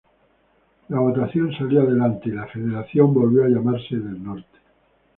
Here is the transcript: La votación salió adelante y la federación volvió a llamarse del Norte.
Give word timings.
La 0.89 0.97
votación 0.99 1.53
salió 1.55 1.81
adelante 1.83 2.29
y 2.29 2.31
la 2.31 2.47
federación 2.47 3.13
volvió 3.13 3.43
a 3.43 3.49
llamarse 3.49 3.97
del 3.97 4.23
Norte. 4.23 4.57